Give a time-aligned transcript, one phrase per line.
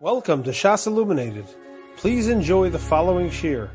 [0.00, 1.46] Welcome to Shas Illuminated.
[1.96, 3.68] Please enjoy the following shir.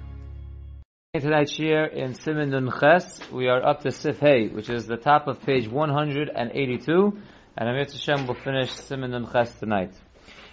[1.14, 4.96] Tonight's shir in Siman Nun Ches, we are up to Sif Hey, which is the
[4.96, 7.20] top of page 182,
[7.58, 9.92] and Amir Hashem will finish Siman Nun Ches tonight.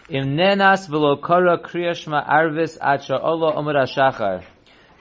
[0.08, 4.42] Im nenas v'lo kara kriya shma arvis ad sha'ola omer shachar.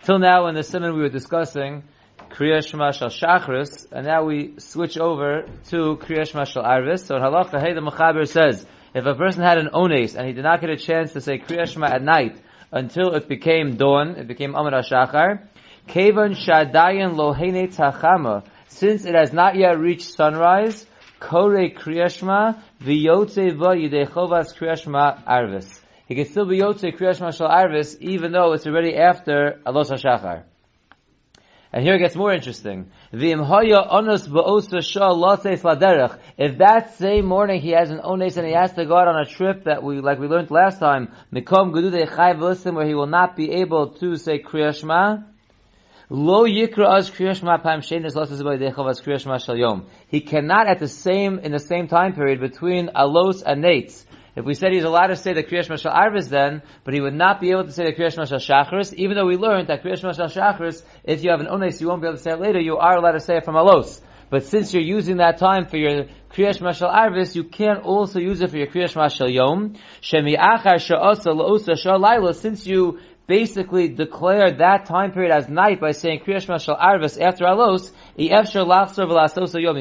[0.03, 1.83] Till now in the Siman we were discussing
[2.29, 7.07] kriya shma shal shachris, and now we switch over to kriya shma shal arvis.
[7.07, 10.43] So halacha, hey, the Mechaber says, if a person had an ones and he did
[10.43, 12.39] not get a chance to say Kriya Shema at night
[12.71, 15.47] until it became dawn, it became Amar HaShachar,
[15.87, 20.85] Kevan Shadayan Lohene Tachama, since it has not yet reached sunrise,
[21.19, 25.79] Kore Kriya Shema, V'yotze Va Yidechovas Kriya Shema Arvis.
[26.07, 29.91] He can still be Yotze Kriya Shema Shal Arvis, even though it's already after Alos
[29.91, 30.43] HaShachar.
[31.71, 32.89] And here it gets more interesting.
[33.11, 33.19] If
[36.57, 39.25] that same morning he has an ones and he has to go out on a
[39.25, 41.43] trip that we, like we learned last time, where
[42.87, 45.25] he will not be able to say Kriyashma,
[46.11, 47.81] Lo yikra az kriyashma pam.
[50.07, 54.05] He cannot at the same, in the same time period between alos and nates,
[54.39, 57.13] if we said he's allowed to say the Kriyash Mashal Arvis then, but he would
[57.13, 60.01] not be able to say the Kriyash Mashal Shachris, even though we learned that Kriyash
[60.01, 62.61] Mashal Shachris, if you have an Ones, you won't be able to say it later,
[62.61, 63.99] you are allowed to say it from Alos.
[64.29, 68.39] But since you're using that time for your Kriyash Mashal Arvis, you can't also use
[68.39, 69.75] it for your Kriyash Mashal Yom.
[70.01, 76.47] Shemi Achar Sha'layla, since you basically declare that time period as night by saying Kriyash
[76.47, 78.29] Mashal Arvis after Alos, you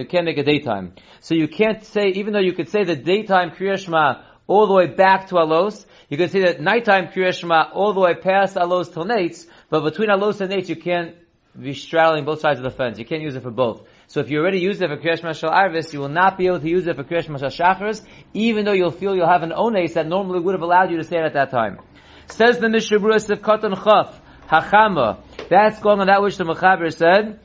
[0.06, 0.94] can't make a daytime.
[1.20, 3.88] So you can't say, even though you could say the daytime Kriyash
[4.48, 5.86] all the way back to Alos.
[6.08, 9.84] You can see that nighttime Kriya Shema all the way past Alos till Nates, but
[9.84, 11.14] between Alos and Nates you can't
[11.56, 12.98] be straddling both sides of the fence.
[12.98, 13.86] You can't use it for both.
[14.06, 16.46] So if you already use it for Kriya Shema Shal Arvis, you will not be
[16.46, 19.42] able to use it for Kriya Shema Shal Shachris, even though you'll feel you'll have
[19.42, 21.78] an ones that normally would have allowed you to say it at that time.
[22.28, 24.18] Says the Mishabura Sif Katan Chaf,
[24.48, 25.20] Hachama.
[25.50, 27.40] That's going on that which the Mechaber said.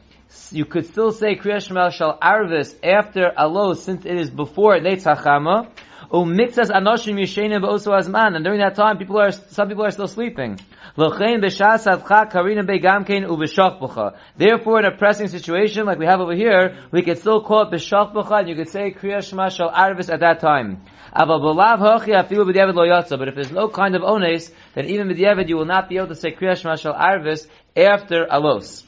[0.51, 5.03] You could still say Kriya Shema Shal Arvis after Alos since it is before Nates
[5.03, 5.69] Hachama.
[6.11, 8.35] Oh, Umiktas anoshim yishenim ba'osu azman.
[8.35, 10.59] And during that time, people are, some people are still sleeping.
[10.95, 11.29] Therefore,
[14.79, 18.39] in a pressing situation like we have over here, we could still call it b'shach
[18.39, 20.83] and you could say kriya shema shal arvis at that time.
[21.15, 21.29] But
[23.27, 26.15] if there's no kind of ones, then even b'diavad you will not be able to
[26.15, 28.83] say kriya shema shal arvis after alos.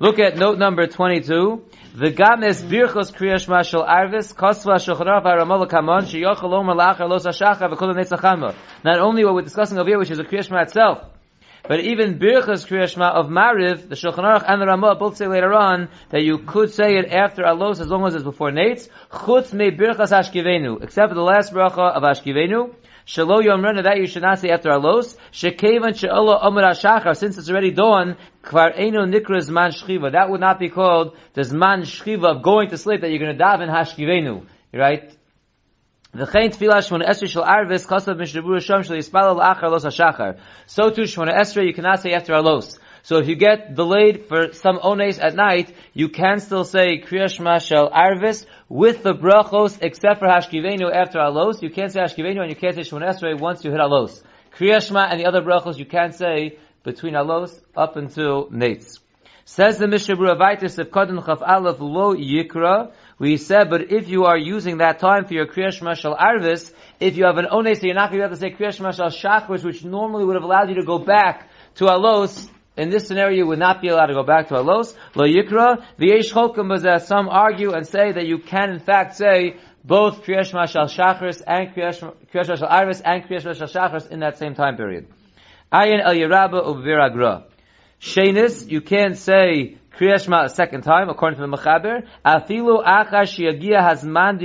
[0.00, 1.62] Look at note number 22.
[1.94, 7.72] The games birchos kriyash mashal arvis kosva shochrav haramal kamon sheyochel omer lacher los hashacha
[7.72, 8.56] v'kol netzachama.
[8.84, 11.04] Not only what we're discussing over here, which is a kriyashma itself,
[11.68, 15.52] but even birchos kriyashma of mariv, the Shulchan Aruch and the Ramah both say later
[15.52, 18.88] on that you could say it after alos as long as it's before nates.
[19.12, 22.74] Chutz me birchas ashkivenu, except for the last bracha of ashkivenu.
[23.10, 25.16] Shalo Yomrena, that you should not say after Alos.
[25.32, 30.12] Shekevan She'olo Omer HaShachar, since it's already dawn, Kvar Eno Nikra Zman Shchiva.
[30.12, 33.36] That would not be called the Zman Shchiva of going to sleep, that you're going
[33.36, 34.46] to daven Hashkivenu.
[34.72, 35.12] Right?
[36.14, 40.38] V'chein tefillah shmona esrei shel arvis kasav mishnebur shom shel yispalel achar los hashachar.
[40.66, 42.79] So too shmona esrei you cannot say after alos.
[43.02, 47.30] So if you get delayed for some ones at night, you can still say Kriya
[47.30, 51.62] Shema Shel Arvis with the brachos except for Hashkivenu after Alos.
[51.62, 54.22] You can't say Hashkivenu and you can't say Shemon Esrei once you hit Alos.
[54.56, 58.98] Kriya Shema and the other brachos you can't say between Alos up until Nates.
[59.44, 64.24] Says the Mishnah Buravaitis of Kadon Chaf Aleph Lo Yikra, we said, but if you
[64.24, 67.80] are using that time for your Kriya Shema Shel Arvis, if you have an Ones,
[67.80, 70.24] so you're not going to be able to say Kriya Shema Shel Shachris, which normally
[70.24, 72.48] would have allowed you to go back to Alos,
[72.80, 74.96] in this scenario, you would not be allowed to go back to Alos.
[75.14, 76.30] Lo Yikra, the Yesh
[77.06, 81.74] some argue and say that you can in fact say both Kriyash Mashal Shachris and
[81.74, 82.00] Kriyash
[82.32, 85.08] Mashal Arvis and Kriyash Mashal Shachris in that same time period.
[85.70, 87.44] Ayin El Yerabba Uviragra.
[88.00, 92.06] Shenis, you can't say Kriyashma a second time, according to the Mechaber.
[92.24, 94.40] Afilu achar shiyagia hazman.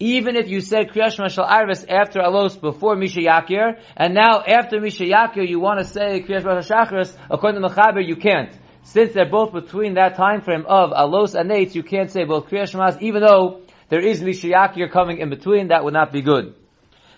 [0.00, 4.80] Even if you said Kriyashma shal arvis after alos before Misha Yakir, and now after
[4.80, 8.52] Misha Yakir you want to say Kriyashma shal shachris, according to the Mechaber, you can't.
[8.82, 12.48] Since they're both between that time frame of alos and nates, you can't say both
[12.48, 16.54] Kriyashmas, even though there is Misha Yakir coming in between, that would not be good.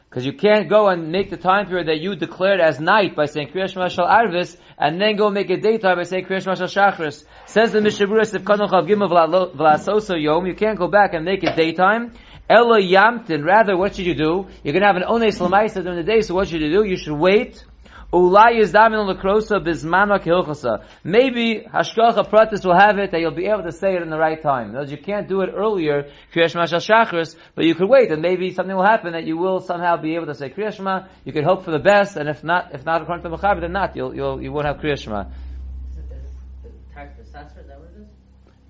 [0.09, 3.27] Because you can't go and make the time period that you declared as night by
[3.27, 7.25] saying Kriyash Mashal Arvis, and then go make it daytime by saying Kriyash Mashal Shachris.
[7.47, 12.13] Says the Kadon Chav Gimel Vlasoso Yom, you can't go back and make it daytime.
[12.49, 14.47] Elo Yamtin, rather, what should you do?
[14.63, 16.85] You're to have an Ones Lamaisa during the day, so what should you do?
[16.85, 17.65] You should wait
[18.13, 20.85] Ulay yizdamin lekrosa bizmana.
[21.03, 24.19] Maybe hashkacha pratis will have it that you'll be able to say it in the
[24.19, 24.71] right time.
[24.71, 28.23] In words, you can't do it earlier, Kriyash Mashal Shachris, but you could wait and
[28.23, 31.07] maybe something will happen that you will somehow be able to say Kriyash Shema.
[31.25, 33.61] You could hope for the best, and if not, if not according to the Mechaber,
[33.61, 33.97] then not.
[33.97, 35.23] You'll, you'll, you won't have Kriyash Shema.
[35.23, 36.31] Is it, is
[36.65, 38.09] it the Tark Sasra, is that what it is?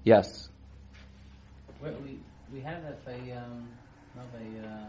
[0.02, 0.48] Yes.
[1.82, 2.20] We,
[2.52, 3.68] we have that by, um,
[4.16, 4.88] no, by, uh,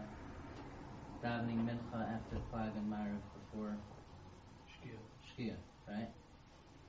[1.22, 3.18] davening mincha after Plag and Mariv
[3.52, 3.76] before
[4.84, 5.54] Shkia,
[5.88, 6.08] right?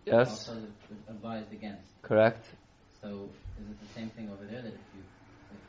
[0.05, 0.29] Yes.
[0.29, 0.63] Also
[1.07, 2.01] advised against.
[2.01, 2.45] Correct.
[3.01, 3.29] So
[3.61, 5.03] is it the same thing over there that if you
[5.51, 5.59] if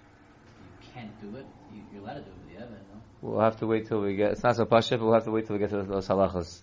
[0.59, 3.01] you can't do it, you, you're allowed to do it with the Evan, no?
[3.23, 5.31] We'll have to wait till we get, it's not so pashit, but we'll have to
[5.31, 6.63] wait till we get to those halachas.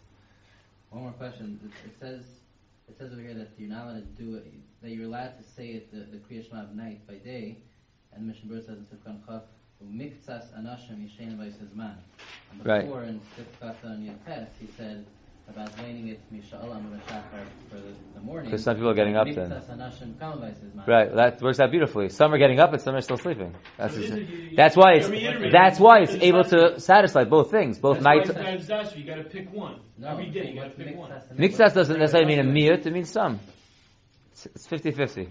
[0.89, 1.59] One more question.
[1.63, 2.24] It, it says
[2.88, 4.45] it says over here that you're not allowed to do it.
[4.81, 7.57] That you're allowed to say it the, the Kriya Shema of night by day,
[8.13, 9.44] and the Mishnah Berurah says in Sifkan Chaf,
[9.83, 11.98] "Umiktsas anashim yishen man."
[12.51, 12.86] And Right.
[12.86, 15.06] before in Sifkat on Yafes, he said
[15.49, 18.45] about waning it misha'olam v'shachar for the, the morning.
[18.45, 19.49] Because some people are getting up then.
[19.49, 20.85] Miktsas anashim kama v'yisez man.
[20.88, 22.09] Right, that works out beautifully.
[22.09, 23.55] Some are getting up and some are still sleeping.
[23.77, 25.07] That's, So isn't it- that's why it's,
[25.51, 28.29] that's why it's it's able to satisfy both things, both That's why night.
[28.29, 28.99] it's not disaster.
[28.99, 30.49] You got to pick one No, every day.
[30.51, 31.11] You got to pick one.
[31.11, 33.39] miktsas and Mixas doesn't necessarily mean a miyut, it means some.
[34.31, 35.29] It's 50-50.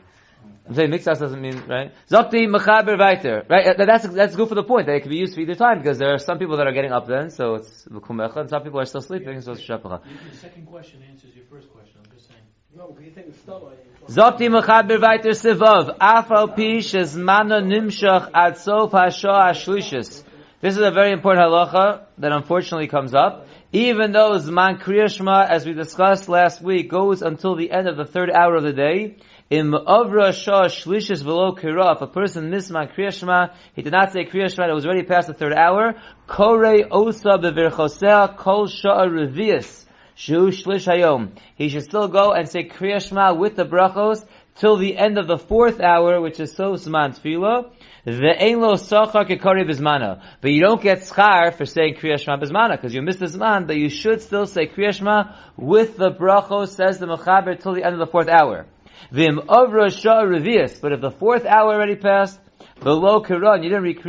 [0.69, 1.93] I'm saying mixas doesn't mean, right?
[2.10, 3.44] Zokti mechaber weiter.
[3.48, 3.69] Right?
[3.69, 5.78] Uh, that's, that's good for the point, that it can be used for either time,
[5.78, 8.62] because there are some people that are getting up then, so it's v'kumecha, and some
[8.62, 10.02] people are still sleeping, so it's shapacha.
[10.31, 12.00] The second question answers your first question.
[12.04, 12.40] I'm just saying.
[12.76, 14.08] No, but you think it's still like.
[14.08, 15.98] Zokti mechaber weiter sivav.
[15.98, 20.25] Afal pi shezmano nimshach ad sof hashoah ashlishis.
[20.60, 23.46] This is a very important halacha that unfortunately comes up.
[23.72, 28.04] Even though Zman Kriyashma, as we discussed last week, goes until the end of the
[28.04, 29.16] third hour of the day,
[29.48, 34.12] in Ma'avra Shah Shlishis Velo Kira, if a person missed Man Kriyashma, he did not
[34.12, 35.94] say Kriyashma, it was already past the third hour,
[36.26, 39.84] Kore Osa Bevirchosea Kol Shah Revius.
[40.19, 41.38] Shu Shlish Hayom.
[41.56, 45.37] He should still go and say Kriyashma with the brachos till the end of the
[45.37, 47.70] fourth hour, which is so Zman Tefillah.
[48.06, 50.22] The ein lo kekari bizmana.
[50.40, 53.66] But you don't get schar for saying Kriya Shema bizmana, because you missed the Zman,
[53.66, 57.84] but you should still say Kriya Shema with the brachos, says the Mechaber, till the
[57.84, 58.66] end of the fourth hour.
[59.10, 60.81] Vim avra shah revius.
[60.81, 62.40] But if the fourth hour already passed,
[62.82, 64.00] below Kiran, you didn't read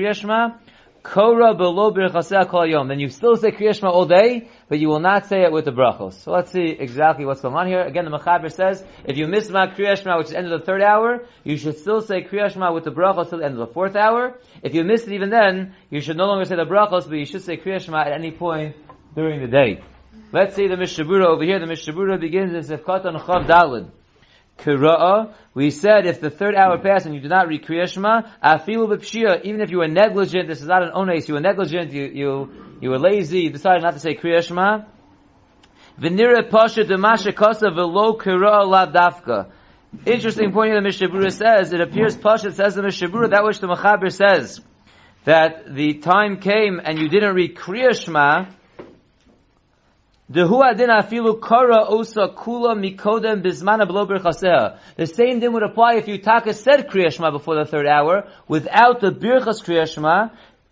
[1.08, 2.90] Kora below birchaseh kol yom.
[2.90, 5.64] Then you still say Kriya Shema all day, but you will not say it with
[5.64, 6.14] the brachos.
[6.14, 7.82] So let's see exactly what's going on here.
[7.82, 10.60] Again, the Mechaber says, if you miss Ma Kriya Shema, which is the end of
[10.60, 13.54] the third hour, you should still say Kriya Shema with the brachos till the end
[13.54, 14.38] of the fourth hour.
[14.62, 17.26] If you miss it even then, you should no longer say the brachos, but you
[17.26, 18.76] should say Kriya Shema at any point
[19.16, 19.82] during the day.
[20.34, 21.60] Let's see the Mishabura over here.
[21.60, 23.92] The Mishabura begins in Sefkat on Chav Dalid.
[24.58, 28.24] Kira'a, we said if the third hour passed and you did not read Kriya Shema,
[28.44, 31.92] afilu b'pshia, even if you were negligent, this is not an ones, you were negligent,
[31.92, 34.84] you, you, you were lazy, you decided not to say Kriya Shema,
[36.00, 39.52] v'nira pasha demasha kasa v'lo kira'a la dafka.
[40.06, 43.68] Interesting point here the Mishabura says, it appears pasha says the Mishabura, that which the
[43.68, 44.60] Mechaber says,
[45.24, 48.66] that the time came and you didn't read Kriya Shema, the adin afilu kara osa
[48.66, 49.46] kula mikodem bismana below birchaseh.
[50.30, 50.44] The
[55.06, 59.00] same thing would apply if you taka said Kriya Shema before the third hour without
[59.00, 60.30] the birchas Kriya Shema.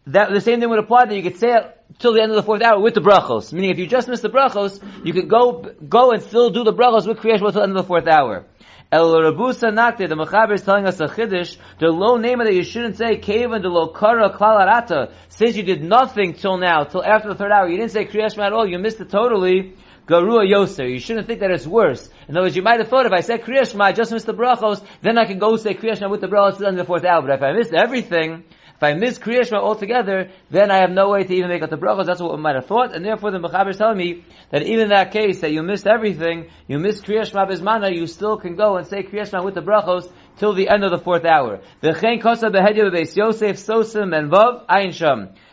[0.08, 2.36] That the same thing would apply that you could say it till the end of
[2.36, 3.54] the fourth hour with the brachos.
[3.54, 6.74] Meaning, if you just missed the brachos, you could go go and still do the
[6.74, 8.46] brachos with Kriya Shema till the end of the fourth hour.
[8.92, 12.64] El Rabusa Nakte, the Mechaber is telling us a chiddush, the low name that you
[12.64, 17.30] shouldn't say, Kavan the lo kara klalarata, since you did nothing till now, till after
[17.30, 19.74] the third hour, you didn't say Kriya Shema at all, you missed it totally,
[20.08, 20.90] Garua Yoser.
[20.90, 22.08] You shouldn't think that it's worse.
[22.28, 24.28] In other words, you might have thought if I said Kriya Shema, I just missed
[24.28, 26.80] the brachos, then I can go say Kriya Shema with the brachos till the end
[26.80, 27.24] of the fourth hour.
[27.24, 28.44] But if I missed everything,
[28.76, 31.70] if I miss Kriya Shema altogether, then I have no way to even make up
[31.70, 32.08] the brachos.
[32.08, 32.94] That's what we might have thought.
[32.94, 35.88] And therefore the Mechaber is telling me that even in that case, that you missed
[35.88, 39.56] everything, you missed Kriya Shema Bismana, you still can go and say Kriya Shema with
[39.56, 41.62] the brachos till the end of the fourth hour.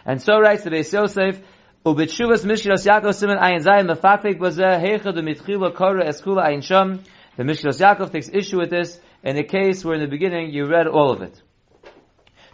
[0.04, 1.40] And so writes the Beis Yosef,
[1.86, 3.18] Ubitshuvas Mishkilos Yaakov.
[7.36, 10.66] The Mishkilos Yaakov takes issue with this in the case where in the beginning you
[10.66, 11.40] read all of it.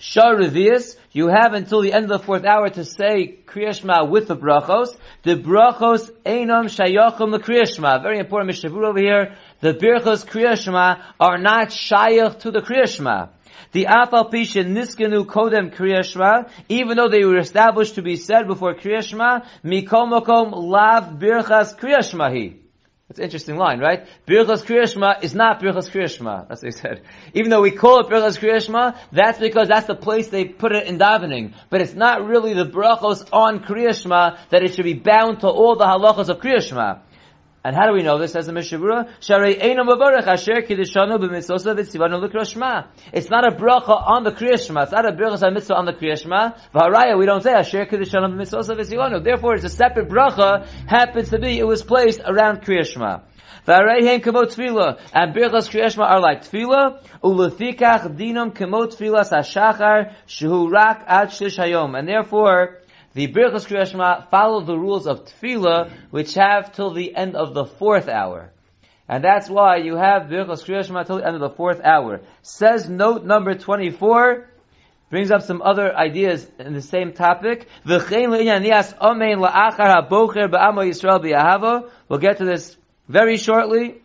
[0.00, 4.04] Shah Revius, you have until the end of the fourth hour to say Kriya Shema
[4.04, 4.96] with the brachos.
[5.24, 8.00] The brachos einam shayachim the Shema.
[8.00, 9.34] Very important Mishavur over here.
[9.60, 13.28] The brachos Kriya Shema are not shayach to the Kriya Shema.
[13.72, 18.46] The afal pisha niskanu kodem Kriya Shema, even though they were established to be said
[18.46, 22.67] before Kriya Shema, mikol makom lav birchas Kriya Shema hi.
[23.08, 24.06] That's an interesting line, right?
[24.26, 26.46] Birchas Kriyashma is not Birchas Kriyashma.
[26.46, 27.02] That's what he said.
[27.32, 30.86] Even though we call it Birchas Kriyashma, that's because that's the place they put it
[30.86, 31.54] in davening.
[31.70, 35.76] But it's not really the brachos on Kriyashma that it should be bound to all
[35.76, 37.00] the halachos of Kriyashma.
[37.64, 38.36] And how do we know this?
[38.36, 42.86] As the Mishabura, Sharei Eino Mavarech Asher Kiddishanu B'Mitzosa V'Tzivanu L'Kriyashma.
[43.12, 44.84] It's not a bracha on the Kriyashma.
[44.84, 46.56] It's not a bracha mitzvah on the Kriyashma.
[46.72, 49.24] V'Haraya, we don't say Asher Kiddishanu B'Mitzosa V'Tzivanu.
[49.24, 50.66] Therefore, it's a separate bracha.
[50.86, 53.22] Happens to be, it was placed around Kriyashma.
[53.66, 55.00] V'Harayhem Kamo Tefillah.
[55.12, 57.02] And Birchas Kriyashma are like Tefillah.
[57.24, 61.98] Ulefikach Dinam Kamo Tefillah Sashachar Shehu Rak Ad Shlish Hayom.
[61.98, 62.78] And therefore,
[63.14, 67.64] the Birchas Kriyashma follow the rules of Tefillah, which have till the end of the
[67.64, 68.52] fourth hour.
[69.08, 72.20] And that's why you have Birchas Kriyashma till the end of the fourth hour.
[72.42, 74.48] Says note number 24,
[75.10, 77.66] brings up some other ideas in the same topic.
[77.84, 78.00] We'll
[82.20, 82.76] get to this
[83.08, 84.02] very shortly.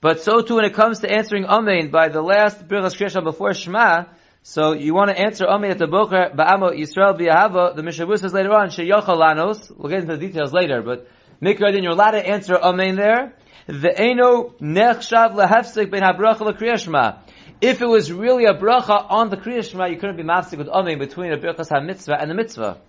[0.00, 3.54] But so too when it comes to answering Amen by the last Birchas Kriyashma before
[3.54, 4.04] Shema,
[4.46, 7.74] so you want to answer Omi at the Boker Ba'amo Yisrael B'Yahava.
[7.74, 9.74] The Mishabur says later on Sheyochal Lanos.
[9.74, 11.08] We'll get into the details later, but
[11.40, 13.32] Mikra you're allowed to answer Amen there.
[13.66, 17.20] The Eno Nechshav Lehefsik Ben HaBracha LeKriyashma.
[17.62, 20.98] If it was really a bracha on the Kriyashma, you couldn't be mafsik with Amen
[20.98, 22.82] between a Birchas HaMitzvah and the Mitzvah.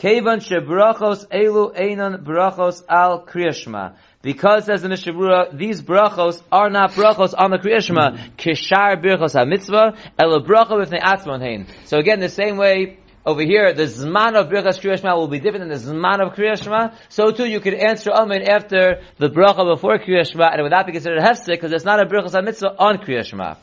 [0.00, 3.96] Kevan shebrachos elu einan brachos al kriyashma.
[4.22, 8.36] Because, says the Mishabura, these brachos are not brachos on the kriyashma.
[8.36, 11.66] Kishar brachos ha-mitzvah, el bracha with atzmon hein.
[11.86, 15.70] So again, the same way, over here, the zman of brachas kriyashma will be different
[15.70, 16.94] than the zman of kriyashma.
[17.08, 20.84] So too, you could answer amen after the bracha before kriyashma, and it would not
[20.84, 23.56] be considered hefsek, because it's not a brachos ha-mitzvah on kriyashma.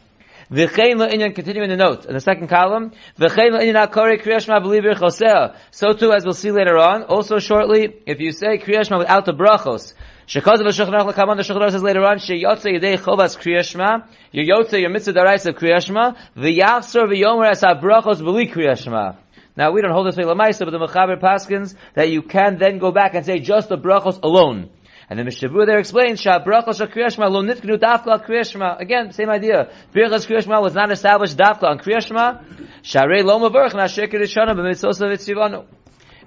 [0.50, 5.56] V'chein la'inyan, continuing the note, in the second column, v'chein la'inyan akari kriyashma b'libir chosea.
[5.70, 9.34] So too, as we'll see later on, also shortly, if you say kriyashma without the
[9.34, 9.94] brachos,
[10.28, 14.82] Shekaz of Shulchan Aruch the Shulchan says later on, Sheyotze Yedei Chovas Kriyashma, your Yotze,
[14.82, 19.16] your Mitzvah Darais of Kriyashma, V'yavsor v'yomer as ha-brachos b'li Kriyashma.
[19.56, 22.78] Now we don't hold this way lamaisa, but the Mechaber Paskins, that you can then
[22.78, 24.70] go back and say just the brachos alone.
[25.10, 28.82] And the Mishabur there explains, Shah brachos kriyashma lo nitknu dafka kriyashma.
[28.82, 29.72] Again, same idea.
[29.96, 32.44] Brachos kriyashma was not established dafka on kriyashma.
[32.84, 35.66] Sharei lo mavarch na sheker ishana b'mitzosa v'tzivanu.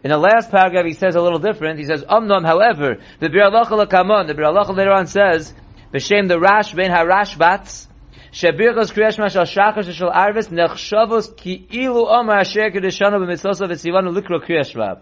[0.02, 1.78] In the last paragraph, he says a little different.
[1.78, 5.52] He says, Omnom, however, the Bir Lakamon, the Bir later on says,
[5.92, 7.86] B'Shem the Rash ben Harash Bats,
[8.32, 14.40] Shebirchos Kriyash Mashal Shachar Shal Arvis, Nechshavos Ki Ilu Omar Asher Kedeshanu B'Mitzosa V'Tzivanu Likro
[14.40, 15.00] Kriyash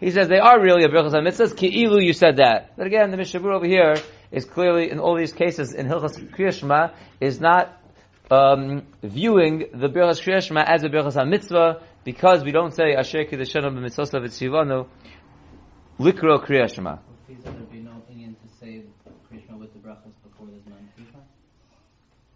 [0.00, 1.56] He says they are really a HaMitzvahs.
[1.56, 2.72] Ki Ilu, you said that.
[2.76, 3.96] But again, the Mishabur over here
[4.32, 7.76] is clearly, in all these cases, in Hilchos Kriyashma, is not
[8.30, 13.72] um, viewing the Birchos Kriyashma as a Birchos HaMitzvah, because we don't say Asher Kedeshanu
[13.72, 14.86] B'Mitzosa V'Tzivanu
[15.98, 17.00] Likro Kriyashma.
[17.26, 18.82] Please, there be no opinion to say
[19.30, 20.86] Krishma with the brachas before the Zman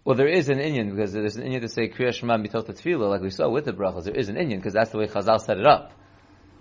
[0.05, 3.09] Well, there is an inyan because there's an inyan to say Kriya Shema mitot tefillah,
[3.09, 4.05] like we saw with the brachas.
[4.05, 5.93] There is an inyan because that's the way Chazal set it up.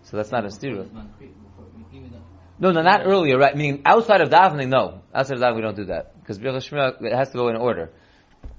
[0.04, 0.86] So that's not a stira.
[0.86, 2.20] Zman Kri- before- even though-
[2.60, 3.56] No, no, not earlier, right?
[3.56, 5.02] Meaning outside of davening, no.
[5.14, 7.58] Outside of davening, we don't do that because Kriya Shema it has to go in
[7.58, 7.90] order.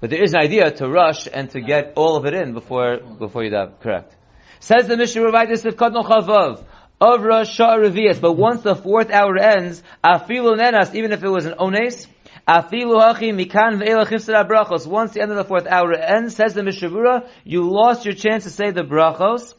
[0.01, 2.99] But there is an idea to rush and to get all of it in before
[3.19, 3.81] before you daven.
[3.81, 4.15] Correct.
[4.61, 6.65] Says the Mishnah Ravaitis of Kadno Chavav.
[7.01, 11.45] Avra Shah Revias, but once the fourth hour ends, Afilu Nenas, even if it was
[11.45, 12.07] an Ones,
[12.47, 14.87] Afilu Hachi Mikan Ve'elachim Brachos.
[14.87, 18.45] Once the end of the fourth hour ends, says the Mishavura, you lost your chance
[18.45, 19.55] to say the Brachos.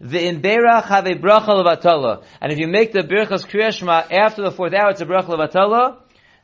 [0.00, 2.24] The Imberach have a Bracha Levatala.
[2.40, 5.98] And if you make the Birchas Kriyashma after the fourth hour, it's a Bracha Levatala.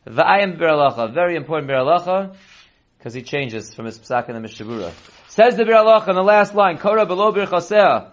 [0.05, 1.15] The Ayam Beralacha.
[1.15, 2.37] Very important Beralacha.
[2.99, 4.93] Because he changes from his psak in the Mishavura.
[5.37, 8.09] Says the Beralacha in the last line, Kora below Birchasea.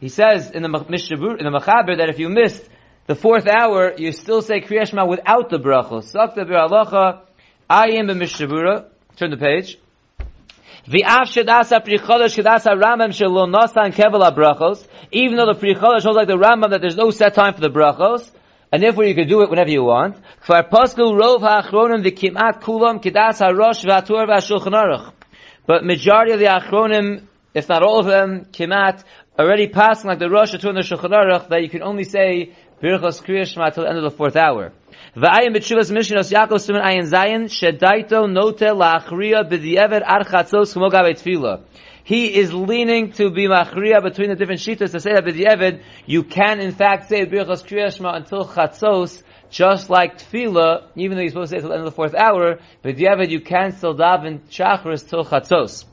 [0.00, 2.68] He says in the Mishabur, in the Machaber that if you missed
[3.06, 6.06] the fourth hour, you still say Kriyashma without the brachos.
[6.10, 7.20] Sakta am
[7.70, 8.86] ayim b'mishabura.
[9.14, 9.78] Turn the page.
[10.88, 14.84] V'af shedasa prichodesh kedasa Rambam shelo nosan kevel brachos.
[15.12, 17.70] Even though the prichodesh holds like the Rambam that there's no set time for the
[17.70, 18.28] brachos,
[18.72, 20.16] and therefore you can do it whenever you want.
[20.48, 25.12] Rov ha'achronim v'kimat kulam kedas ha'rosh v'atur v'ashulchan aruch.
[25.66, 29.02] But majority of the achronim, if not all of them, kimat,
[29.38, 33.22] already passing like the Rosh Hashanah the Shulchan Aruch that you can only say Birchos
[33.22, 34.72] Kriya Shema till the end of the fourth hour.
[35.16, 41.62] V'ayim b'tshuvas mishinos Yaakov Siman Ayin Zayin shedaito note la'achriya b'di'evet ar chatzos k'mo tefillah.
[42.04, 46.22] He is leaning to be machriya between the different shitas to say that b'di'evet you
[46.22, 51.30] can in fact say Birchos Kriya Shema until chatzos just like tefillah, even though you're
[51.30, 53.72] supposed to say it till the end of the fourth hour, but Yevid you can
[53.72, 55.84] still daven chachris till chatzos.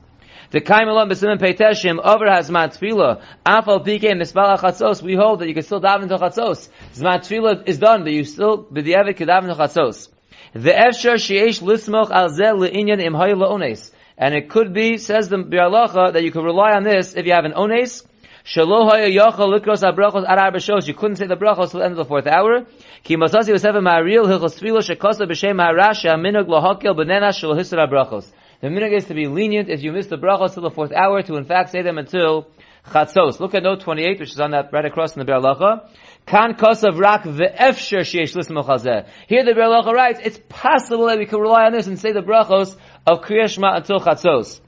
[0.53, 3.24] The Kaimelon B'Siman Peiteshim over has Zman Tefillah.
[3.43, 5.01] Afal Pike Mispala Chatzos.
[5.01, 6.69] We hold that you can still daven to Chatzos.
[6.93, 10.10] Zman Tefillah is done, but you still b'di'evet can daven to Chatzos.
[10.53, 13.89] The efshar sheyesh lismoch al zeh le'inyan im hay la'ones.
[14.15, 17.33] And it could be, says the Bialacha, that you could rely on this if you
[17.33, 18.03] have an ones.
[18.46, 20.60] Shalo haya yachal likros abrachos ar arba.
[20.86, 22.66] You couldn't say the brachos till the end of the fourth hour.
[23.02, 28.30] Ki masasi seven ma'aril hilchos tefillah shekosa b'shem ha'rasha minog lahakel b'nena shalo hisar abrachos.
[28.60, 31.22] The minog is to be lenient if you miss the brachos till the fourth hour
[31.22, 32.50] to in fact say them until
[32.86, 33.40] chatzos.
[33.40, 35.88] Look at note 28, which is on that right across in the Bialacha.
[36.26, 39.08] Kan kosav rak ve'efsher sheyesh hazeh.
[39.28, 42.20] Here the Bialacha writes, it's possible that we can rely on this and say the
[42.20, 42.76] brachos
[43.08, 44.60] of Kriya Shema until chatzos.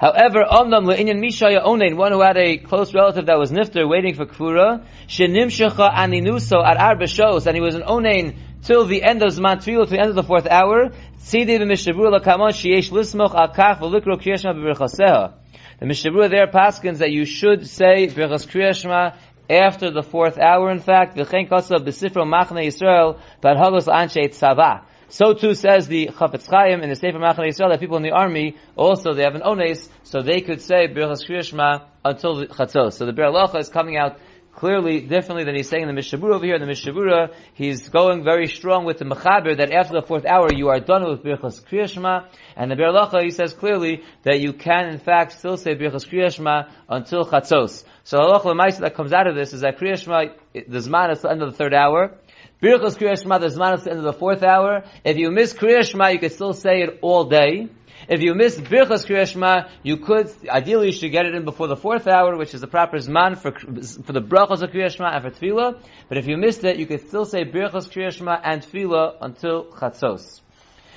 [0.00, 4.14] However, Omnam le'inyan Mishaya Onein, one who had a close relative that was nifter waiting
[4.14, 9.22] for Kfura, shenimshecha aninuso at arba shos, and he was an Onein till the end
[9.22, 10.88] of Zman Tfilah, to the end of the fourth hour,
[11.18, 15.34] tzidi b'mishabur lakamon sheyesh lismoch al kach v'likro Kriya Shema b'berchaseha.
[15.80, 19.10] The Mishabur there paskins that you should say Birchas Kriya Shema
[19.50, 24.80] after the fourth hour, in fact, v'chein kosav b'sifro machne Yisrael, but hagos anshe tzavah.
[25.12, 28.12] So too says the Chafetz Chaim in the Sefer Machane Yisrael that people in the
[28.12, 32.46] army also they have an ones, so they could say Birchas Kriya Shema until the
[32.46, 32.92] Chatzos.
[32.92, 34.20] So the Bir is coming out
[34.54, 36.54] clearly differently than he's saying in the Mishabura over here.
[36.54, 40.52] In the Mishabura, he's going very strong with the Mechaber that after the fourth hour
[40.52, 44.52] you are done with Birchas Kriya Shema, and the Bir he says clearly that you
[44.52, 47.82] can in fact still say Birchas Kriya Shema until Chatzos.
[48.04, 51.22] So the halacha that comes out of this is that Kriya Shema, the Zman is
[51.22, 52.16] the end of the third hour.
[52.62, 54.84] Birchas Kriya Shema, the Zman is the end of the fourth hour.
[55.02, 57.70] If you miss Kriya Shema, you could still say it all day.
[58.06, 61.68] If you miss Birchas Kriya Shema, you could, ideally you should get it in before
[61.68, 65.08] the fourth hour, which is the proper Zman for, for the Brachos of Kriya Shema
[65.08, 65.80] and for Tefillah.
[66.10, 69.64] But if you missed it, you could still say Birchas Kriya Shema and Tefillah until
[69.64, 70.42] Chatzos.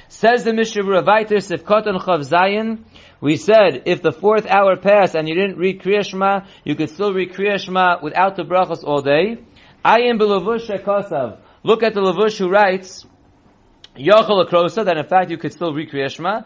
[0.09, 2.83] Says the Mishnah Ravaiter Sifkotan Chav Zayin,
[3.21, 6.89] we said if the fourth hour passed and you didn't read Kriya Shema, you could
[6.89, 9.37] still read Kriya Shema without the brachos all day.
[9.85, 11.39] I am b'levush kosav.
[11.63, 13.05] Look at the Levush who writes,
[13.95, 16.41] Yochel Akrosa, that in fact you could still Kriya Shema.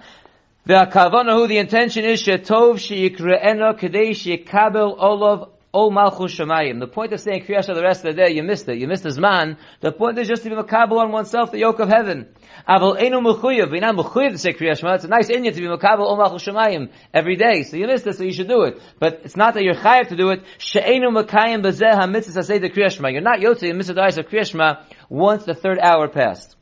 [0.65, 0.85] The
[1.33, 6.79] who the intention is Shetov Sheyikre'ena Kadei Sheyikabel Olav Ol Malchus Shemayim.
[6.79, 8.79] The point of saying Kriya Shema the rest of the day, you missed it.
[8.79, 9.57] You missed his man.
[9.81, 12.29] The point is just to be makabel on oneself the yoke of heaven.
[12.67, 13.69] Aval Enu Mechuyev.
[13.69, 14.95] We're not Mechuyev to say Kriya Shema.
[14.95, 17.61] It's a nice inyan to be makabel Ol Malchus Shemayim every day.
[17.61, 18.81] So you missed it, so you should do it.
[18.97, 20.41] But it's not that you're chayav to do it.
[20.57, 23.09] She'enu Mekayim Bezeh HaMitzvah Say the Kriya Shema.
[23.09, 26.56] You're not Yotze, you missed the of Kriya Shema once the third hour passed.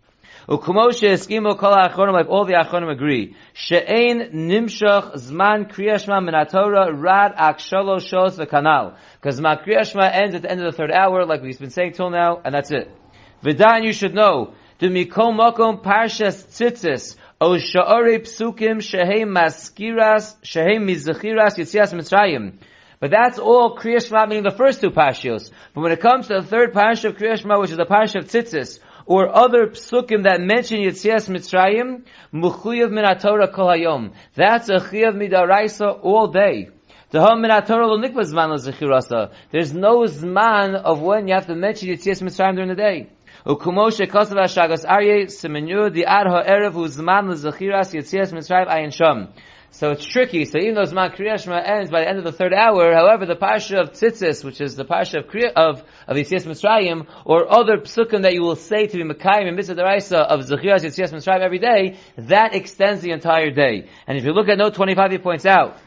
[0.47, 3.35] Ukumoshe eskimo kol ha'achronim, like all the achronim agree.
[3.53, 8.95] She'ein nimshach zman kriyashma minatora rad akshalo shos v'kanal.
[9.19, 11.93] Because zman kriyashma ends at the end of the third hour, like we've been saying
[11.93, 12.91] till now, and that's it.
[13.43, 20.77] V'dan you should know, the mikom mokom parshas tzitzis, o sha'ore psukim shehei maskiras, shehei
[20.77, 22.59] mizachiras yitzias mitzrayim.
[22.99, 25.51] But that's all Kriya Shema, meaning the first two parshas.
[25.73, 28.19] But when it comes to the third parsha of Kriya Shema, which is the parsha
[28.19, 34.13] of Tzitzis, or other psukim that mention Yitzias Mitzrayim, Muchuyav min Torah kol hayom.
[34.35, 36.69] That's a chiyav midaraisa all day.
[37.11, 37.33] There's
[39.73, 43.09] no zman of when you have to mention Yitzias Mitzrayim during the day.
[49.75, 50.45] So it's tricky.
[50.45, 53.25] So even though Zman Kriya Shema ends by the end of the third hour, however,
[53.25, 57.51] the Parsha of Tzitzis, which is the Parsha of Kriya, of, of Yitzias Mitzrayim, or
[57.51, 61.11] other psukim that you will say to be Mekayim and Mitzvah Daraisa of Zechias Yitzias
[61.11, 63.89] Mitzrayim every day, that extends the entire day.
[64.07, 65.77] And if you look at note 25, he points out,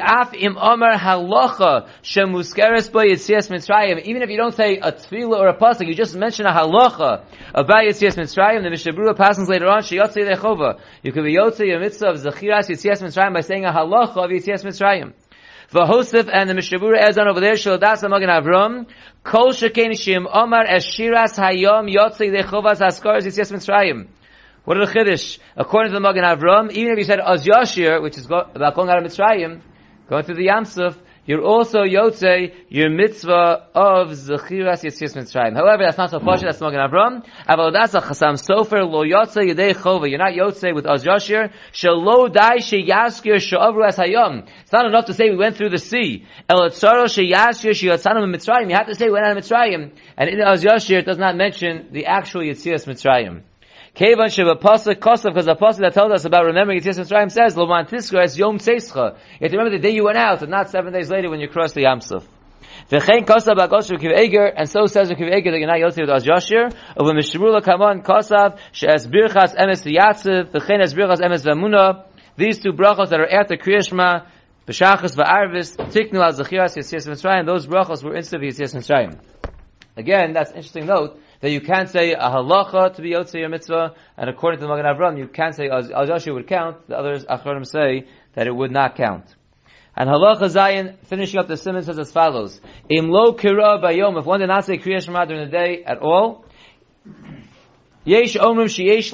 [0.00, 4.00] af im omer halacha shemuskeres bo Yitzias Mitzrayim.
[4.02, 7.24] Even if you don't say a tefillah or a pasuk, you just mention a halacha
[7.54, 8.62] about Yitzias Mitzrayim.
[8.62, 10.80] The Mishabura passes later on sheyotzei lechova.
[11.02, 14.30] You could be yotzei your mitzvah of zechiras Yitzias Mitzrayim by saying a halacha of
[14.30, 15.12] Yitzias Mitzrayim.
[15.72, 18.86] V'hosef and the Mishabura adds on over there Shodas Magen Avram
[19.22, 24.08] Kol Sheken Shim Omar Eshiras Hayom Yotzei Lechovas Haskaras Yitzias Mitzrayim.
[24.64, 25.38] What are the chiddush?
[25.56, 28.90] According to the Magen Avram, even if you said Az Yashir, which is about going
[28.90, 29.62] out of Mitzrayim,
[30.08, 30.96] going through the Yamsuf,
[31.26, 35.54] you're also Yotze, your mitzvah of Zechiras Yitzias Mitzrayim.
[35.54, 37.24] However, that's not so posh, that's Magen Avram.
[37.48, 40.08] Aval that's a Chasam Sofer, lo Yotze Yedei Chova.
[40.10, 41.52] You're not Yotze with Az Yashir.
[41.72, 44.48] Shelo Dai Sheyaskir She'avru Es Hayom.
[44.62, 46.26] It's not enough to say we went through the sea.
[46.48, 48.68] El Etzaro Sheyaskir Sheyatzanu Mitzrayim.
[48.68, 49.92] You have to say we went out of Mitzrayim.
[50.16, 53.42] And in Az Yashir, it does not mention the actual Yitzias Mitzrayim.
[53.94, 57.56] Kevan Shiva Pasuk Kosav, because the Pasuk that told us about remembering Yitzias Mitzrayim says,
[57.56, 58.94] Loman es Yom Tzeischa.
[58.94, 61.40] You have to remember the day you went out, and not seven days later when
[61.40, 62.24] you crossed the Yam Yamsuf.
[62.88, 66.10] V'chein kosav ba'kos Rekiv Eger, and so says Rekiv Eger that you're not Yosef with
[66.10, 71.44] Az Yashir, of a Mishrula Kamon kosav, she'es birchas emes v'yatziv, v'chein es birchas emes
[71.44, 72.04] v'amuna,
[72.36, 74.26] these two brachos that are after Kriyashma,
[74.68, 79.18] b'shachas v'arvis, tiknu al zechiras Yitzias Mitzrayim, those brachos were instant Yitzias Mitzrayim.
[79.96, 83.94] Again, that's interesting note that you can't say a halacha to be yotze your mitzvah,
[84.16, 86.86] and according to the Magen Avram, you can't say Az Yashir would count.
[86.86, 89.34] The others achronim say that it would not count.
[89.96, 94.18] And halacha zayin, finishing up the simon says as follows: Im lo kira bayom.
[94.18, 96.44] If one did not say kriya shema during the day at all,
[98.04, 99.10] yesh omrim sheyesh.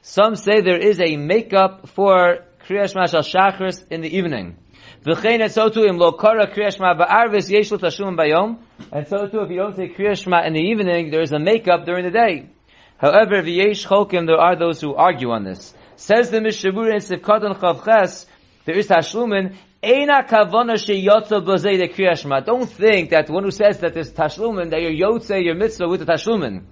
[0.00, 4.56] Some say there is a makeup for kriya shema shal shachris in the evening.
[5.04, 8.63] V'chein et so too im lo kara kriya shema ba'arvis yesh lo tashlumin bayom.
[8.92, 11.38] And so too, if you don't say kriya shema in the evening, there is a
[11.38, 12.50] makeup during the day.
[12.98, 15.74] However, v'yesh chokim, there are those who argue on this.
[15.96, 18.26] Says the Mishabur in Sivkadon Chavches,
[18.64, 22.44] there is Tashlumin, Eina kavana sheyotza b'zei de kriyashma.
[22.44, 26.00] Don't think that one who says that there's Tashlumin, that you're yotze, your mitzvah with
[26.00, 26.64] the Tashlumin.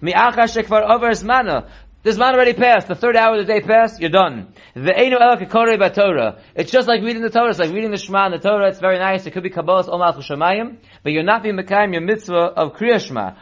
[0.00, 1.70] Mi'acha shekvar over mana.
[2.04, 2.86] This man already passed.
[2.86, 4.00] The third hour of the day passed.
[4.00, 4.54] You're done.
[4.74, 6.40] The einu el kakore Torah.
[6.54, 7.50] It's just like reading the Torah.
[7.50, 8.68] It's like reading the Shema and the Torah.
[8.68, 9.26] It's very nice.
[9.26, 13.34] It could be kabbalas omal chushamayim, but you're not being mekayim your mitzvah of l'kmo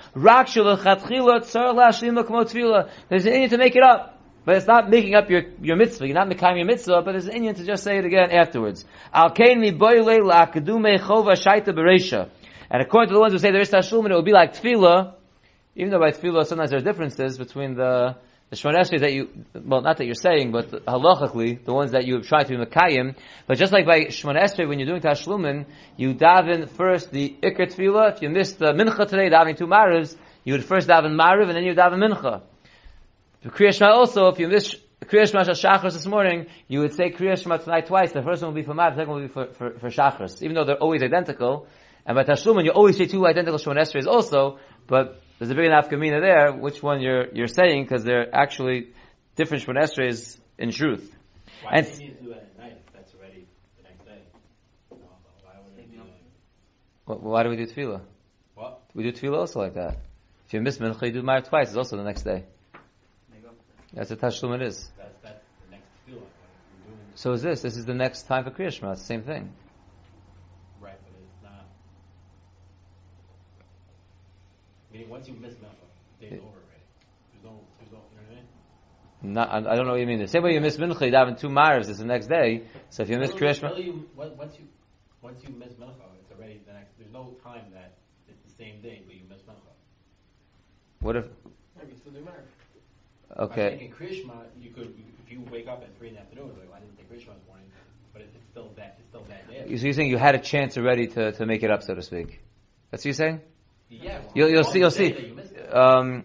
[2.47, 2.89] tefillah.
[3.11, 4.15] There's an inyan to make it up.
[4.47, 6.07] But it's not making up your, your mitzvah.
[6.07, 8.87] You're not making your mitzvah, but there's an inyan to just say it again afterwards.
[9.13, 9.35] Al.
[12.69, 15.15] And according to the ones who say there is tashlumin, it would be like tefillah,
[15.75, 18.17] even though by tefillah sometimes there are differences between the
[18.51, 22.15] the Esrei that you, well, not that you're saying, but halachically, the ones that you
[22.15, 25.67] have tried to be Mekayim, but just like by Shemon Esrei, when you're doing Tashlumin,
[25.97, 30.17] you daven first the Iker Tefillah, if you missed the Mincha today, davening two Marivs,
[30.45, 32.43] you would first daven Mariv, and then you daven Mincha.
[33.43, 37.11] The Kriya Shema also, if you miss Kriya Shema Shachris this morning, you would say
[37.11, 39.29] Kriya Shema tonight twice, the first one will be for Mariv, the second one will
[39.29, 41.67] be for, for, for Shachris, even though they're always identical,
[42.07, 45.67] and by Tashlumin, you always say two identical Shemon Esreis also, but there's a big
[45.67, 48.89] enough kamina there, which one you're, you're saying, because they're actually
[49.37, 51.15] different Shemon Esreis in truth.
[51.63, 53.47] Why And- do you need to do that at night if that's already
[53.77, 54.19] the next day?
[54.91, 54.97] No,
[55.43, 58.01] Why would it be like, Wh- Why do we do tefillah?
[58.55, 58.81] what?
[58.95, 59.99] We do tefillah also like that.
[60.47, 62.45] If you miss mincha, you do Mariv twice, it's also the next day.
[63.93, 64.91] That's what Tashlum it is.
[64.99, 66.25] That's, that's the next feel like
[66.87, 69.07] You're doing, So is this, this is the next time for Kriya Shema, it's the
[69.07, 69.53] same thing.
[70.81, 71.65] right, but it's not.
[74.97, 75.85] Meaning once you miss Melcha,
[76.21, 76.39] day's Yeah.
[76.39, 76.85] over already.
[77.33, 79.35] There's no, there's no, you know what I mean?
[79.35, 80.21] Not, I, I don't know what you mean.
[80.21, 82.63] The same way you miss mincha, you daven two Marivs, it's the next day.
[82.89, 84.05] So if you miss No, Kriya Shema, no,
[84.39, 84.65] Once you,
[85.21, 87.93] once you miss Melcha, it's already the next, there's no time that
[88.27, 89.75] it's the same day, but you miss Melcha.
[91.01, 91.27] what if,
[91.79, 92.49] Maybe still do marriage.
[93.37, 93.77] I okay.
[93.77, 94.95] think in Krishma, you could,
[95.27, 97.47] if you wake up at three in the afternoon, like, I didn't take Krishma this
[97.47, 97.69] morning,
[98.15, 99.77] but it- it's still that, it's still that day.
[99.77, 102.01] So you're saying you had a chance already to, to make it up, so to
[102.01, 102.41] speak.
[102.91, 103.41] That's what you're saying?
[103.89, 104.19] Yeah.
[104.21, 105.07] well, You'll, you'll see, you'll see.
[105.15, 105.73] you.
[105.73, 106.25] Um,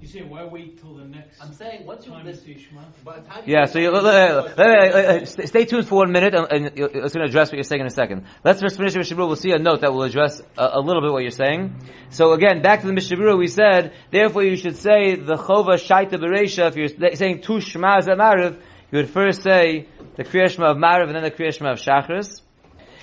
[0.00, 2.56] You say why wait till the next I'm saying once you time to miss, say
[2.58, 2.82] Shema?
[3.04, 6.12] by the time you Yeah, so you, it, let, let- stay stay tuned for one
[6.12, 8.24] minute, and, and you- it's going to address what you're saying in a second.
[8.44, 9.26] Let's first finish the Mishabura.
[9.26, 11.74] We'll see a note that will address a, a little bit what you're saying.
[12.10, 16.14] So again, back to the Mishabura, we said, therefore you should say the Chova Shaita
[16.22, 18.60] Beresha, if you're saying two Shmas at Mariv,
[18.92, 21.78] you would first say the Kriya Shema of Mariv and then the Kriya Shema of
[21.78, 22.42] Shachris.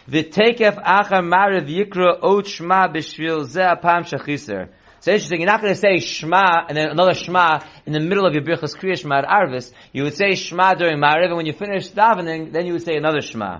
[0.10, 4.70] V'tekef achar Mariv yikra ot Shema b'shvil ze apam shachiser.
[5.00, 8.26] So interesting, you're not going to say Shema and then another Shema in the middle
[8.26, 9.72] of your Birchas Kriya Shema at Arvis.
[9.92, 12.96] You would say Shema during Mariv, and when you finish davening, then you would say
[12.96, 13.60] another Shema.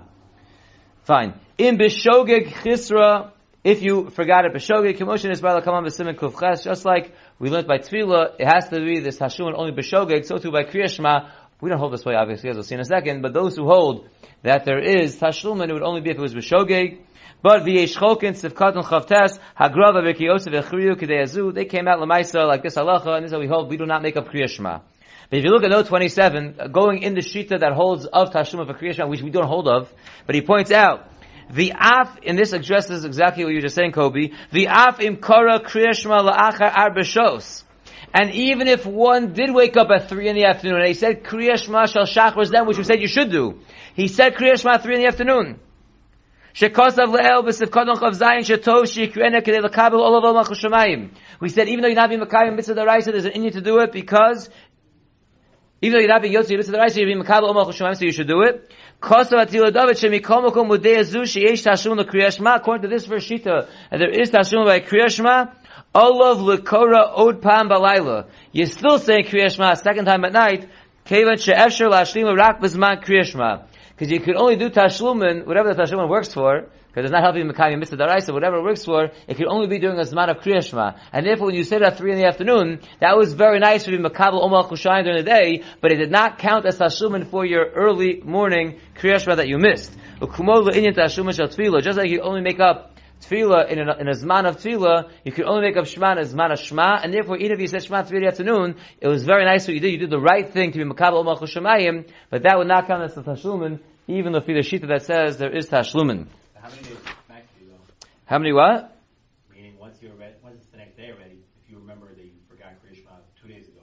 [1.04, 1.34] Fine.
[1.58, 6.86] In Bishogeg Chisra, if you forgot it, Bishogeg, Kemoshin is Bala Kaman B'Simen Kufches, just
[6.86, 10.50] like we learned by Tefillah, it has to be this Hashum only Bishogeg, so too
[10.50, 11.30] by Kriya Shema,
[11.64, 13.64] we don't hold this way, obviously, as we'll see in a second, but those who
[13.64, 14.06] hold
[14.42, 16.98] that there is Tashlumin, it would only be if it was Bishogeg,
[17.42, 22.62] but v'yesh chokin sivkat and chavtes hagrava v'kiyosef v'chriyu k'deyazu they came out lemaisa like
[22.62, 24.80] this halacha and this is how we hold we do not make up kriya shema.
[25.30, 28.30] But if you look at note 27, uh, going in the shita that holds of
[28.30, 29.90] tashuma for kriya shema, which we don't hold of,
[30.26, 31.08] but he points out
[31.50, 34.32] the af and this addresses exactly what you were just saying, Kobe.
[34.52, 37.64] The af im kara kriya shema la'achar arbeshos.
[38.14, 41.24] And even if one did wake up at three in the afternoon and he said
[41.24, 43.58] kriya shema shal shachris then, which we said you should do,
[43.94, 45.58] he said kriya shema three in the afternoon.
[46.60, 46.78] We said
[51.68, 54.48] even though you're not being Makayim mitzvah daraisa, there's an inyan to do it because
[55.84, 58.72] even though you're not being Yotzi Makabel ol malchus so you should do it.
[59.02, 62.54] Kosav atila david shemikol mokom mudei azu sheyesh tashum lekriya shema.
[62.54, 65.52] According to this verse shita, and there is tashum by kriya shema.
[65.94, 68.28] Olav lekora od pam balayla.
[68.52, 70.70] You're still saying kriya shema a second time at night.
[71.04, 73.64] Kevan she'efshar lashlim rak b'zman kriya shema.
[73.90, 77.50] Because you could only do tashlumin, whatever the tashlumin works for, because it's not helping
[77.50, 80.36] Mekayim Mitzvah Daraisa, whatever it works for, it could only be doing a Zman of
[80.36, 80.92] Kriya Shema.
[81.12, 83.90] And therefore when you said at 3 in the afternoon, that was very nice for
[83.90, 87.44] you Makabal Omal Chushayim during the day, but it did not count as tashlumin for
[87.44, 89.92] your early morning Kriya Shema that you missed.
[90.20, 95.46] Just like you only make up tefillah in in a zman of tefillah, you could
[95.46, 97.82] only make up shema in a zman of shema, and therefore even if you said
[97.82, 99.90] shema tefillah in the afternoon, it was very nice what you did.
[99.90, 103.14] You did the right thing to be makabel shemayim, but that would not count as
[103.14, 106.28] the tashlumin, even the shita that says there is tashlumin.
[106.64, 106.96] How many days
[107.28, 107.76] back do you go?
[108.26, 108.96] How many what?
[109.54, 112.32] Meaning, once you're ready, once it's the next day already, if you remember that you
[112.48, 113.10] forgot Kriya Shema
[113.40, 113.80] two days ago.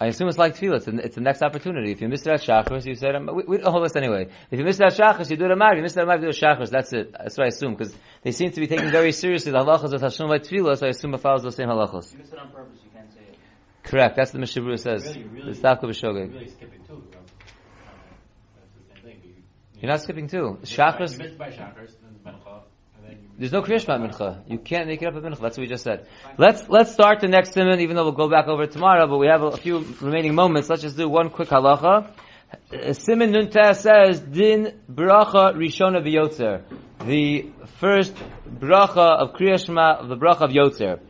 [0.00, 0.76] I assume it's like tefillah.
[0.76, 1.92] It's, the- it's the next opportunity.
[1.92, 4.28] If you missed it at shachris, you said, we, we, oh, hold this anyway.
[4.50, 6.06] If you missed it at shachris, you do it at If you missed it at
[6.08, 6.70] Magriv, you do it at shachris.
[6.70, 7.12] That's it.
[7.12, 7.74] That's what I assume.
[7.74, 10.86] Because they seem to be taking very seriously the halachas of Hashem by tefillah, so
[10.86, 12.12] I assume it follows the same halachas.
[12.12, 13.38] You miss it on purpose, you can't say it.
[13.84, 14.16] Correct.
[14.16, 15.06] That's what the Mishabura says.
[15.16, 16.32] Really, really, The Stavka you're B'shogeg.
[16.32, 16.96] really skipping two.
[16.96, 17.20] bro.
[18.56, 19.18] That's the same thing.
[19.22, 20.36] but You, You're not skipping two.
[20.36, 22.95] You missed by- Shachris, You missed by Shachris, then Mencha, and then you.
[23.38, 24.42] There's no Kriya Shema mincha.
[24.48, 25.40] You can't make it up at mincha.
[25.40, 26.06] That's what we just said.
[26.38, 29.26] Let's, let's start the next simon, even though we'll go back over tomorrow, but we
[29.26, 30.70] have a, a few remaining moments.
[30.70, 32.10] Let's just do one quick halacha.
[32.72, 36.62] Uh, Siman Nunta says, Din bracha rishona v'yotzer.
[37.04, 38.14] The first
[38.48, 39.56] bracha of Kriya
[40.00, 41.00] of the bracha of Yotzer.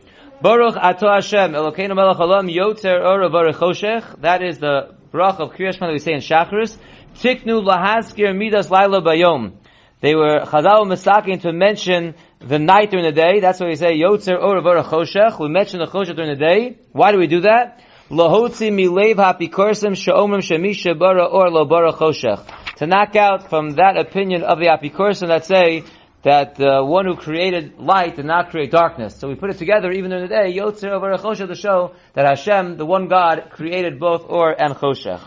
[0.41, 4.19] Baruch ato Hashem, Elokeinu melech olam, Yotzer or choshech.
[4.21, 6.77] That is the bracha of Kriya Shema that we say in Shachris.
[7.15, 9.53] Tiknu lahaskir midas laila bayom.
[9.99, 13.39] They were Chazal Masakin to mention the night during the day.
[13.39, 15.39] That's why we say Yotzer or Avara Choshech.
[15.39, 16.77] We mention the Choshech during the day.
[16.91, 17.81] Why do we do that?
[18.09, 22.75] Lahotzi milev hapikorsim she'omrim shemisha bara or lo bara choshech.
[22.77, 25.83] To knock out from that opinion of the apikorsim that say
[26.21, 29.17] that the one who created light did not create darkness.
[29.17, 32.25] So we put it together even during the day, Yotzer over Choshech to show that
[32.25, 35.21] Hashem, the one God, created both Or and Choshech.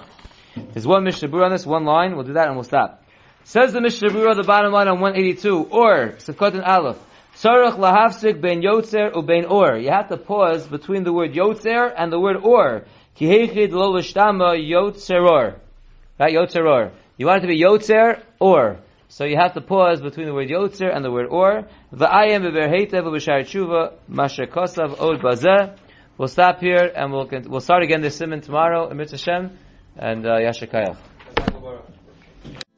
[0.73, 3.00] There's one Mishnah on this, one line, we'll do that and we'll stop.
[3.45, 6.99] Says the Mishnah Berurah, the bottom line on 182, or, Sefkot and Aleph,
[7.35, 9.79] Tzarech lahafsik ben yotzer u ben or.
[9.79, 12.85] You have to pause between the word yotzer and the word or.
[13.15, 15.55] Ki heichid lo l'shtama yotzeror.
[16.19, 16.93] Right, yotzer or.
[17.17, 18.79] You want it to be yotzer or.
[19.09, 21.67] So you have to pause between the word yotzer and the word or.
[21.95, 25.77] V'ayem beberheitev u'b'shar tshuva masher kosav od bazeh.
[26.19, 29.57] We'll stop here and we'll, we'll start again this simon tomorrow in Mitzvah Shem
[29.97, 30.99] and uh, Yashakayach.